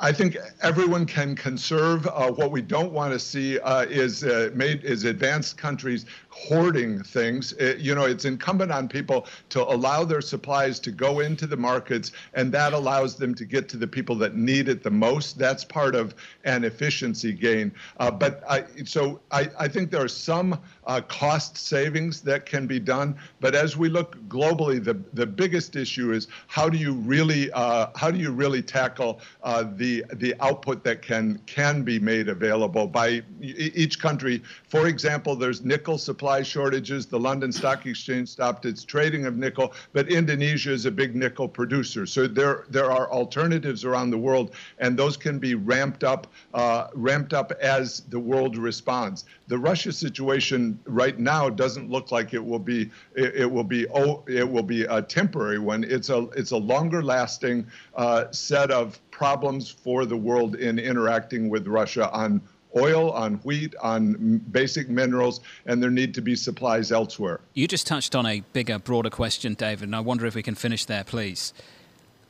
[0.01, 2.07] I think everyone can conserve.
[2.07, 7.03] Uh, what we don't want to see uh, is uh, made is advanced countries hoarding
[7.03, 7.53] things.
[7.53, 11.57] It, you know, it's incumbent on people to allow their supplies to go into the
[11.57, 15.37] markets, and that allows them to get to the people that need it the most.
[15.37, 17.71] That's part of an efficiency gain.
[17.99, 22.65] Uh, but I, so I, I think there are some uh, cost savings that can
[22.65, 23.15] be done.
[23.39, 27.87] But as we look globally, the the biggest issue is how do you really uh,
[27.95, 32.87] how do you really tackle uh, the the output that can can be made available
[32.87, 34.41] by each country.
[34.67, 37.05] For example, there's nickel supply shortages.
[37.05, 41.47] The London Stock Exchange stopped its trading of nickel, but Indonesia is a big nickel
[41.47, 42.07] producer.
[42.07, 46.25] So there there are alternatives around the world, and those can be ramped up
[46.55, 49.25] uh, ramped up as the world responds.
[49.49, 53.87] The Russia situation right now doesn't look like it will be it, it will be
[53.89, 55.83] oh it will be a temporary one.
[55.83, 61.49] It's a it's a longer lasting uh, set of problems for the world in interacting
[61.49, 62.41] with Russia on
[62.77, 67.39] oil, on wheat, on basic minerals, and there need to be supplies elsewhere.
[67.53, 70.55] You just touched on a bigger, broader question, David, and I wonder if we can
[70.55, 71.53] finish there, please.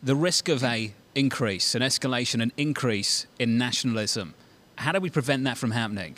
[0.01, 4.33] The risk of a increase, an escalation, an increase in nationalism.
[4.77, 6.17] How do we prevent that from happening?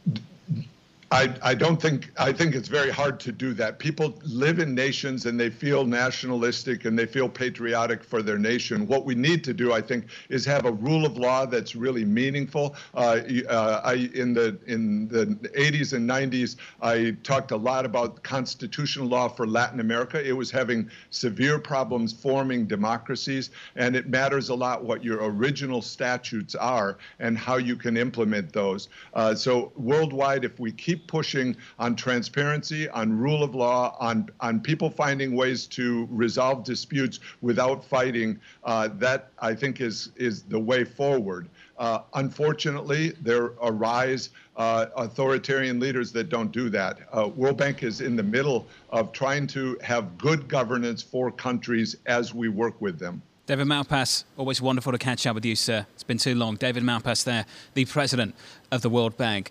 [1.11, 3.79] I, I don't think I think it's very hard to do that.
[3.79, 8.87] People live in nations and they feel nationalistic and they feel patriotic for their nation.
[8.87, 12.05] What we need to do, I think, is have a rule of law that's really
[12.05, 12.75] meaningful.
[12.93, 13.19] Uh,
[13.49, 19.07] uh, I in the in the 80s and 90s, I talked a lot about constitutional
[19.07, 20.25] law for Latin America.
[20.25, 25.81] It was having severe problems forming democracies, and it matters a lot what your original
[25.81, 28.87] statutes are and how you can implement those.
[29.13, 34.59] Uh, so worldwide, if we keep pushing on transparency, on rule of law, on, on
[34.59, 40.59] people finding ways to resolve disputes without fighting, uh, that I think is, is the
[40.59, 41.49] way forward.
[41.77, 46.99] Uh, unfortunately, there arise uh, authoritarian leaders that don't do that.
[47.11, 51.95] Uh, World Bank is in the middle of trying to have good governance for countries
[52.05, 53.21] as we work with them.
[53.47, 55.85] David Malpass, always wonderful to catch up with you, sir.
[55.93, 56.55] It's been too long.
[56.55, 58.35] David Malpass there, the president
[58.71, 59.50] of the World Bank.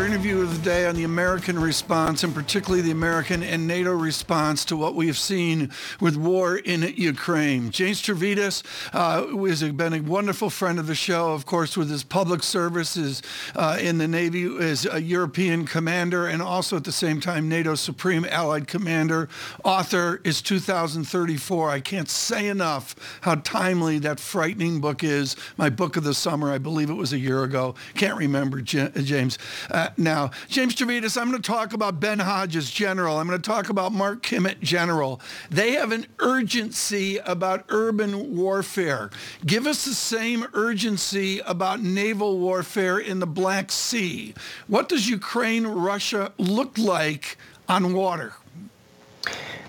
[0.00, 3.92] Our interview of the day on the American response, and particularly the American and NATO
[3.92, 7.70] response to what we have seen with war in Ukraine.
[7.70, 8.62] James Stavridis
[8.94, 13.20] uh, has been a wonderful friend of the show, of course, with his public services
[13.54, 17.74] uh, in the Navy as a European commander and also at the same time NATO
[17.74, 19.28] Supreme Allied Commander.
[19.64, 21.68] Author is 2034.
[21.68, 25.36] I can't say enough how timely that frightening book is.
[25.58, 27.74] My book of the summer, I believe it was a year ago.
[27.96, 29.36] Can't remember, James.
[29.70, 33.18] Uh, now, James Stavridis, I'm going to talk about Ben Hodges General.
[33.18, 35.20] I'm going to talk about Mark Kimmitt General.
[35.50, 39.10] They have an urgency about urban warfare.
[39.44, 44.34] Give us the same urgency about naval warfare in the Black Sea.
[44.66, 47.36] What does Ukraine, Russia look like
[47.68, 48.32] on water?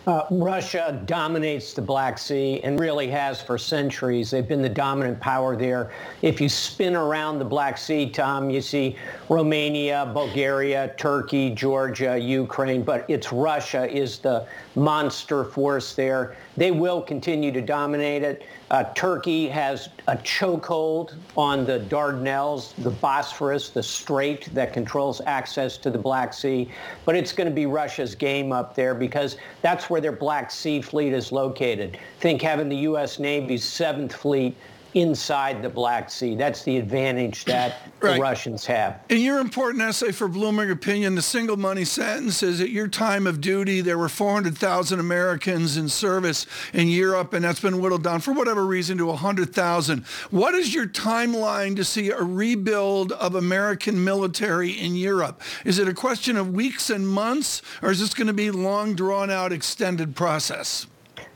[0.07, 4.31] Uh, Russia dominates the Black Sea and really has for centuries.
[4.31, 5.91] They've been the dominant power there.
[6.23, 8.95] If you spin around the Black Sea, Tom, you see
[9.29, 16.35] Romania, Bulgaria, Turkey, Georgia, Ukraine, but it's Russia is the monster force there.
[16.57, 18.43] They will continue to dominate it.
[18.71, 25.75] Uh, Turkey has a chokehold on the Dardanelles, the Bosphorus, the strait that controls access
[25.75, 26.71] to the Black Sea.
[27.03, 30.81] But it's going to be Russia's game up there because that's where their Black Sea
[30.81, 31.97] fleet is located.
[32.21, 33.19] Think having the U.S.
[33.19, 34.55] Navy's Seventh Fleet
[34.93, 36.35] inside the Black Sea.
[36.35, 38.15] That's the advantage that right.
[38.15, 38.99] the Russians have.
[39.09, 43.27] In your important essay for Bloomberg Opinion, the single money sentence is at your time
[43.27, 48.19] of duty, there were 400,000 Americans in service in Europe, and that's been whittled down
[48.21, 50.05] for whatever reason to 100,000.
[50.29, 55.41] What is your timeline to see a rebuild of American military in Europe?
[55.65, 58.95] Is it a question of weeks and months, or is this going to be long,
[58.95, 60.87] drawn out, extended process?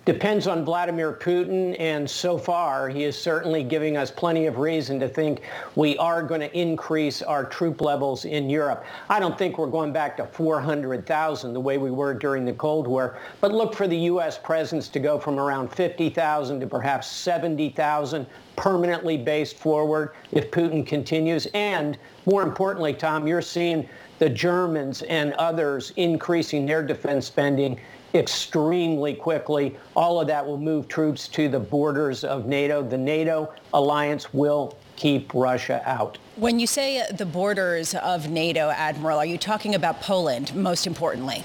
[0.05, 4.99] Depends on Vladimir Putin, and so far he is certainly giving us plenty of reason
[4.99, 5.41] to think
[5.75, 8.85] we are going to increase our troop levels in Europe.
[9.09, 12.87] I don't think we're going back to 400,000 the way we were during the Cold
[12.87, 14.37] War, but look for the U.S.
[14.37, 21.47] presence to go from around 50,000 to perhaps 70,000 permanently based forward if Putin continues.
[21.55, 23.89] And more importantly, Tom, you're seeing
[24.19, 27.79] the Germans and others increasing their defense spending
[28.15, 29.77] extremely quickly.
[29.95, 32.81] All of that will move troops to the borders of NATO.
[32.81, 36.17] The NATO alliance will keep Russia out.
[36.37, 41.43] When you say the borders of NATO, Admiral, are you talking about Poland most importantly?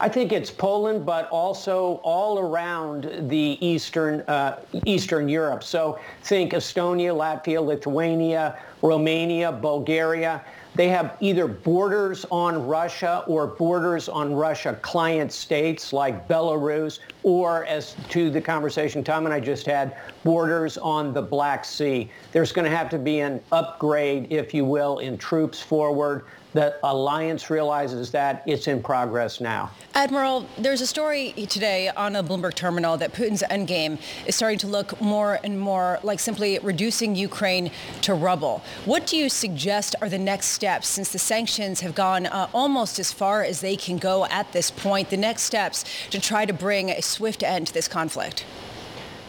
[0.00, 5.64] I think it's Poland, but also all around the eastern uh, Eastern Europe.
[5.64, 10.44] So think Estonia, Latvia, Lithuania, Romania, Bulgaria.
[10.78, 17.64] They have either borders on Russia or borders on Russia client states like Belarus, or
[17.64, 22.08] as to the conversation Tom and I just had, borders on the Black Sea.
[22.30, 26.26] There's going to have to be an upgrade, if you will, in troops forward.
[26.54, 29.70] The alliance realizes that it's in progress now.
[29.94, 34.66] Admiral, there's a story today on a Bloomberg terminal that Putin's endgame is starting to
[34.66, 37.70] look more and more like simply reducing Ukraine
[38.02, 38.62] to rubble.
[38.86, 42.98] What do you suggest are the next steps since the sanctions have gone uh, almost
[42.98, 45.10] as far as they can go at this point?
[45.10, 48.44] The next steps to try to bring a swift end to this conflict?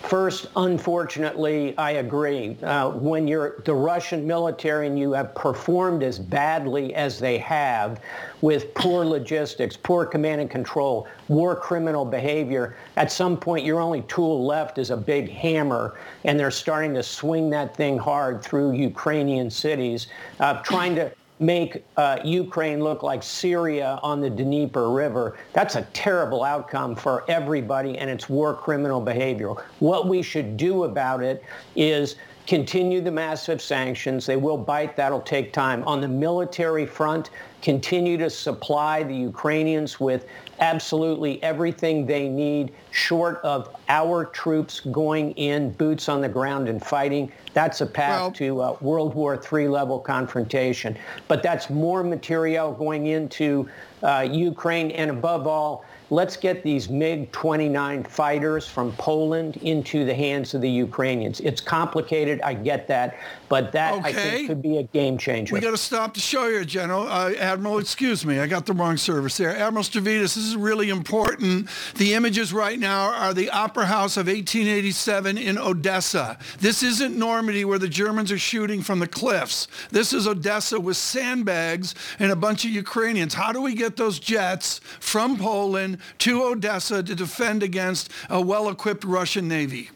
[0.03, 2.57] First, unfortunately, I agree.
[2.63, 7.99] Uh, when you're the Russian military and you have performed as badly as they have
[8.41, 14.01] with poor logistics, poor command and control, war criminal behavior, at some point your only
[14.03, 18.71] tool left is a big hammer, and they're starting to swing that thing hard through
[18.71, 20.07] Ukrainian cities,
[20.39, 25.38] uh, trying to make uh, Ukraine look like Syria on the Dnieper River.
[25.54, 29.54] That's a terrible outcome for everybody, and it's war criminal behavior.
[29.80, 31.43] What we should do about it
[31.75, 32.15] is
[32.49, 34.25] continue the massive sanctions.
[34.25, 34.95] They will bite.
[34.95, 35.83] That'll take time.
[35.83, 37.29] On the military front,
[37.62, 40.25] continue to supply the Ukrainians with
[40.59, 46.83] absolutely everything they need, short of our troops going in, boots on the ground and
[46.83, 47.31] fighting.
[47.53, 50.97] That's a path well, to uh, World War III level confrontation.
[51.27, 53.69] But that's more material going into
[54.01, 60.54] uh, Ukraine, and above all, let's get these MiG-29 fighters from Poland into the hands
[60.54, 61.39] of the Ukrainians.
[61.39, 63.17] It's complicated, I get that,
[63.48, 64.10] but that okay.
[64.10, 65.54] I think could be a game changer.
[65.54, 67.08] We got to stop the show here, General.
[67.08, 69.56] Uh, Admiral, excuse me, I got the wrong service there.
[69.56, 71.69] Admiral Stavridis, this is really important.
[71.95, 76.38] The images right now are the Opera House of 1887 in Odessa.
[76.60, 79.67] This isn't Normandy where the Germans are shooting from the cliffs.
[79.91, 83.34] This is Odessa with sandbags and a bunch of Ukrainians.
[83.34, 89.03] How do we get those jets from Poland to Odessa to defend against a well-equipped
[89.03, 89.89] Russian Navy?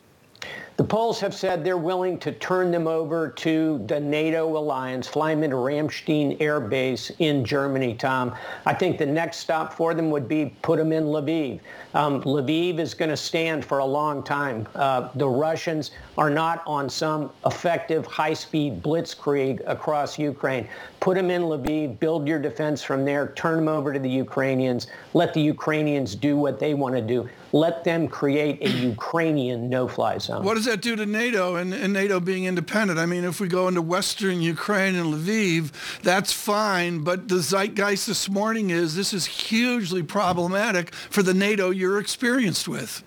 [0.75, 5.35] The Poles have said they're willing to turn them over to the NATO alliance, fly
[5.35, 8.33] them Ramstein Air Base in Germany, Tom.
[8.65, 11.59] I think the next stop for them would be put them in Lviv.
[11.93, 14.67] Um, Lviv is going to stand for a long time.
[14.73, 20.67] Uh, the Russians are not on some effective high-speed blitzkrieg across Ukraine.
[21.01, 24.87] Put them in Lviv, build your defense from there, turn them over to the Ukrainians,
[25.13, 27.29] let the Ukrainians do what they want to do.
[27.51, 30.43] Let them create a Ukrainian no-fly zone.
[30.63, 32.97] Does that do to NATO and, and NATO being independent?
[32.97, 35.73] I mean, if we go into western Ukraine and Lviv,
[36.03, 41.71] that's fine, but the zeitgeist this morning is this is hugely problematic for the NATO
[41.71, 43.03] you're experienced with.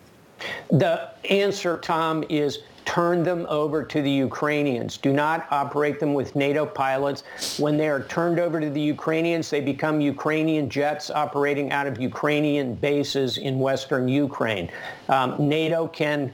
[0.68, 4.98] The answer, Tom, is turn them over to the Ukrainians.
[4.98, 7.24] Do not operate them with NATO pilots.
[7.58, 11.98] When they are turned over to the Ukrainians, they become Ukrainian jets operating out of
[11.98, 14.70] Ukrainian bases in western Ukraine.
[15.08, 16.30] Um, NATO can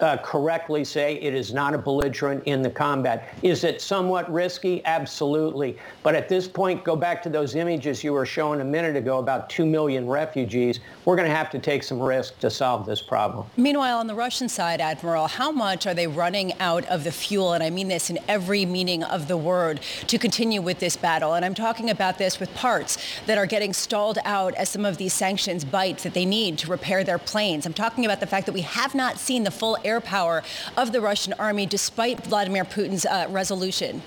[0.00, 3.34] uh, correctly say it is not a belligerent in the combat.
[3.42, 4.84] Is it somewhat risky?
[4.84, 5.76] Absolutely.
[6.02, 9.18] But at this point, go back to those images you were showing a minute ago
[9.18, 10.80] about 2 million refugees.
[11.04, 13.46] We're going to have to take some risk to solve this problem.
[13.56, 17.52] Meanwhile, on the Russian side, Admiral, how much are they running out of the fuel,
[17.52, 21.34] and I mean this in every meaning of the word, to continue with this battle?
[21.34, 24.96] And I'm talking about this with parts that are getting stalled out as some of
[24.96, 27.66] these sanctions bite that they need to repair their planes.
[27.66, 30.42] I'm talking about the fact that we have not seen the full air power
[30.76, 34.02] of the Russian army despite Vladimir Putin's uh, resolution.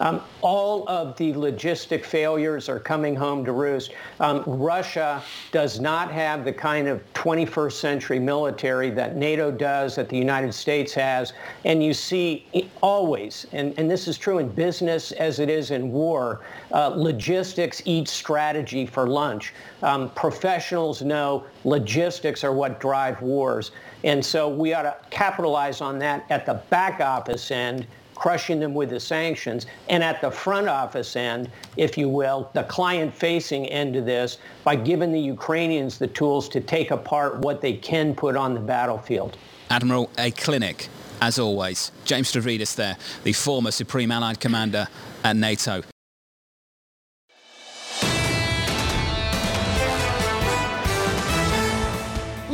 [0.00, 3.92] Um, all of the logistic failures are coming home to roost.
[4.20, 5.22] Um, Russia
[5.52, 10.52] does not have the kind of 21st century military that NATO does, that the United
[10.52, 11.32] States has.
[11.64, 12.46] And you see
[12.82, 17.80] always, and, and this is true in business as it is in war, uh, logistics
[17.86, 19.54] eat strategy for lunch.
[19.82, 23.70] Um, professionals know logistics are what drive wars.
[24.06, 27.86] And so we ought to capitalize on that at the back office end
[28.16, 32.64] crushing them with the sanctions, and at the front office end, if you will, the
[32.64, 37.74] client-facing end of this, by giving the Ukrainians the tools to take apart what they
[37.74, 39.36] can put on the battlefield.
[39.70, 40.88] Admiral, a clinic,
[41.20, 41.92] as always.
[42.04, 44.88] James Stavridis there, the former Supreme Allied Commander
[45.22, 45.82] at NATO.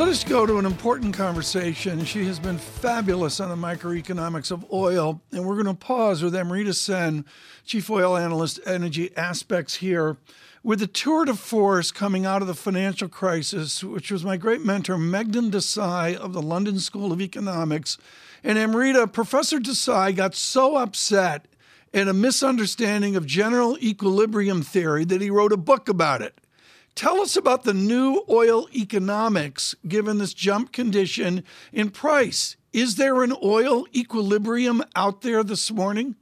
[0.03, 2.05] Let us go to an important conversation.
[2.05, 6.35] She has been fabulous on the microeconomics of oil, and we're going to pause with
[6.35, 7.25] Amrita Sen,
[7.65, 10.17] Chief Oil Analyst, Energy Aspects here.
[10.65, 14.65] With the tour de force coming out of the financial crisis, which was my great
[14.65, 17.97] mentor, Meghnad Desai of the London School of Economics.
[18.43, 21.47] And Amrita, Professor Desai got so upset
[21.95, 26.41] at a misunderstanding of general equilibrium theory that he wrote a book about it.
[26.95, 32.57] Tell us about the new oil economics given this jump condition in price.
[32.73, 36.17] Is there an oil equilibrium out there this morning?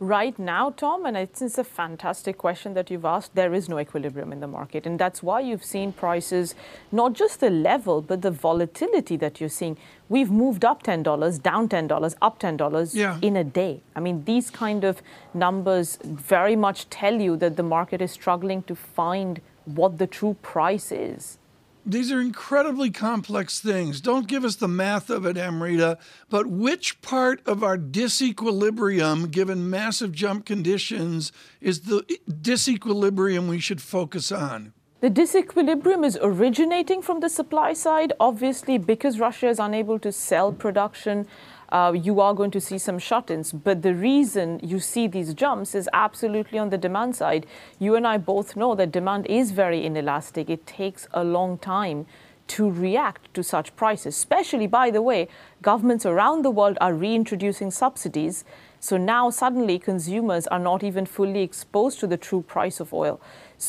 [0.00, 4.30] Right now, Tom, and it's a fantastic question that you've asked, there is no equilibrium
[4.30, 4.86] in the market.
[4.86, 6.54] And that's why you've seen prices,
[6.92, 9.76] not just the level, but the volatility that you're seeing.
[10.08, 13.18] We've moved up $10, down $10, up $10 yeah.
[13.20, 13.82] in a day.
[13.96, 15.02] I mean, these kind of
[15.34, 19.40] numbers very much tell you that the market is struggling to find
[19.76, 21.38] what the true price is.
[21.86, 24.02] These are incredibly complex things.
[24.02, 25.96] Don't give us the math of it, Amrita,
[26.28, 33.80] but which part of our disequilibrium, given massive jump conditions, is the disequilibrium we should
[33.80, 34.74] focus on?
[35.00, 40.52] The disequilibrium is originating from the supply side, obviously, because Russia is unable to sell
[40.52, 41.26] production
[41.70, 43.52] uh, you are going to see some shut-ins.
[43.52, 47.46] But the reason you see these jumps is absolutely on the demand side.
[47.78, 50.48] You and I both know that demand is very inelastic.
[50.48, 52.06] It takes a long time
[52.48, 55.28] to react to such prices, especially, by the way,
[55.60, 58.44] governments around the world are reintroducing subsidies.
[58.80, 63.20] So now suddenly consumers are not even fully exposed to the true price of oil.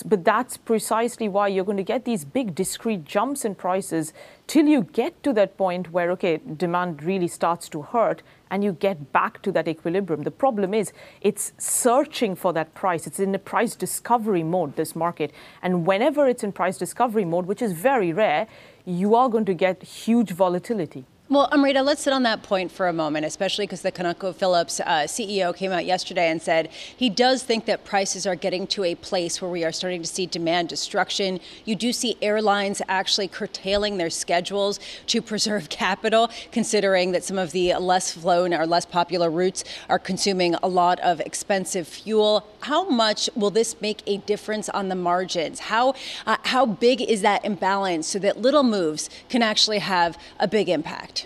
[0.05, 4.13] But that's precisely why you're going to get these big discrete jumps in prices
[4.45, 8.21] till you get to that point where, okay, demand really starts to hurt
[8.51, 10.23] and you get back to that equilibrium.
[10.23, 13.07] The problem is it's searching for that price.
[13.07, 15.31] It's in a price discovery mode, this market.
[15.61, 18.47] And whenever it's in price discovery mode, which is very rare,
[18.85, 21.05] you are going to get huge volatility.
[21.31, 25.03] Well, Amrita, let's sit on that point for a moment, especially because the ConocoPhillips uh,
[25.03, 28.95] CEO came out yesterday and said he does think that prices are getting to a
[28.95, 31.39] place where we are starting to see demand destruction.
[31.65, 37.51] You do see airlines actually curtailing their schedules to preserve capital, considering that some of
[37.51, 42.43] the less flown or less popular routes are consuming a lot of expensive fuel.
[42.61, 45.59] How much will this make a difference on the margins?
[45.59, 45.93] How
[46.25, 50.69] uh, how big is that imbalance so that little moves can actually have a big
[50.69, 51.18] impact?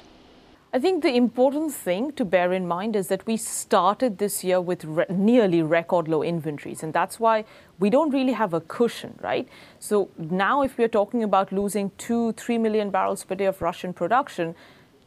[0.76, 4.60] I think the important thing to bear in mind is that we started this year
[4.60, 7.46] with re- nearly record low inventories, and that's why
[7.78, 9.48] we don't really have a cushion, right?
[9.78, 13.94] So now, if we're talking about losing two, three million barrels per day of Russian
[13.94, 14.56] production,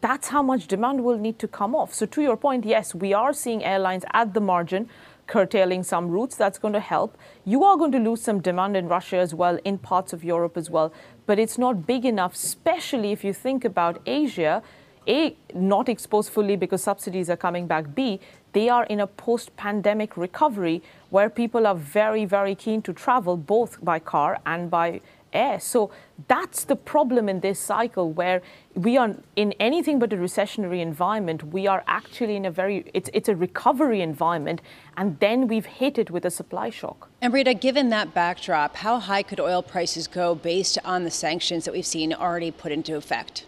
[0.01, 1.93] that's how much demand will need to come off.
[1.93, 4.89] So, to your point, yes, we are seeing airlines at the margin
[5.27, 6.37] curtailing some routes.
[6.37, 7.19] That's going to help.
[7.45, 10.57] You are going to lose some demand in Russia as well, in parts of Europe
[10.57, 10.93] as well,
[11.27, 14.63] but it's not big enough, especially if you think about Asia
[15.09, 17.95] a, not exposed fully because subsidies are coming back.
[17.95, 18.21] B,
[18.53, 23.37] they are in a post pandemic recovery where people are very, very keen to travel
[23.37, 25.01] both by car and by
[25.33, 25.61] air.
[25.61, 25.91] So
[26.29, 28.41] that's the problem in this cycle where
[28.75, 31.53] we are in anything but a recessionary environment.
[31.53, 34.63] We are actually in a very, it's, it's a recovery environment.
[34.97, 37.11] And then we've hit it with a supply shock.
[37.23, 41.73] Amrita, given that backdrop, how high could oil prices go based on the sanctions that
[41.73, 43.45] we've seen already put into effect?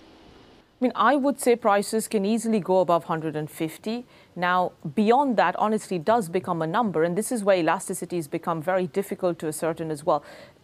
[0.80, 4.06] I mean, I would say prices can easily go above 150.
[4.36, 8.86] Now, beyond that, honestly, does become a number, and this is where elasticities become very
[8.86, 10.22] difficult to ascertain as well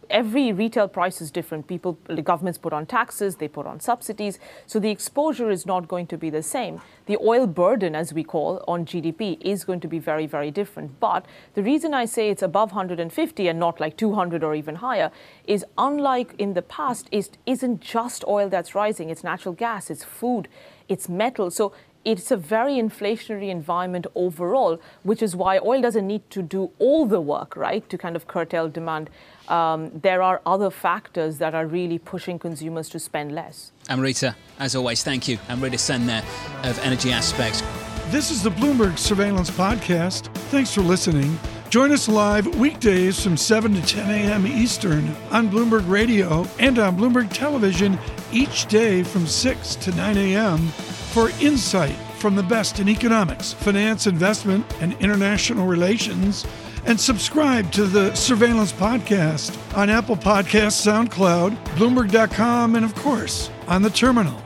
[0.09, 1.67] every retail price is different.
[1.67, 1.93] People,
[2.23, 6.17] governments put on taxes, they put on subsidies, so the exposure is not going to
[6.17, 6.81] be the same.
[7.05, 10.99] The oil burden, as we call, on GDP is going to be very, very different.
[10.99, 15.11] But the reason I say it's above 150 and not like 200 or even higher
[15.45, 19.09] is unlike in the past, it isn't just oil that's rising.
[19.09, 20.47] It's natural gas, it's food,
[20.87, 21.51] it's metal.
[21.51, 21.73] So
[22.05, 27.07] it's a very inflationary environment overall, which is why oil doesn't need to do all
[27.07, 29.09] the work, right, to kind of curtail demand.
[29.49, 33.71] Um, there are other factors that are really pushing consumers to spend less.
[33.89, 35.37] Amrita, as always, thank you.
[35.49, 36.23] Amrita Sen there
[36.63, 37.61] of Energy Aspects.
[38.07, 40.33] This is the Bloomberg Surveillance Podcast.
[40.49, 41.37] Thanks for listening.
[41.69, 44.47] Join us live weekdays from 7 to 10 a.m.
[44.47, 47.99] Eastern on Bloomberg Radio and on Bloomberg Television
[48.31, 50.59] each day from 6 to 9 a.m.
[50.59, 56.45] for insight from the best in economics, finance, investment, and international relations
[56.85, 63.81] and subscribe to the Surveillance Podcast on Apple Podcasts, SoundCloud, Bloomberg.com, and of course, on
[63.81, 64.41] the terminal.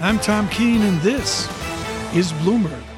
[0.00, 1.46] I'm Tom Keene, and this
[2.14, 2.89] is Bloomberg.